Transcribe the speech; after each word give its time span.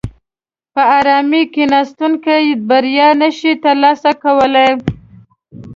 په 0.73 0.81
ارامه 0.99 1.41
کیناستونکي 1.53 2.41
بریا 2.67 3.09
نشي 3.21 3.53
ترلاسه 3.63 4.11
کولای. 4.23 4.71